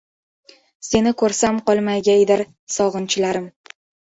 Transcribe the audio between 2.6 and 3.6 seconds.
sog‘inchlarim